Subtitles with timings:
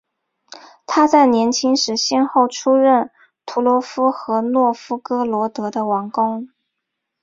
[0.87, 3.11] 他在年轻时先后出任
[3.45, 6.49] 图罗夫和诺夫哥罗德的王公。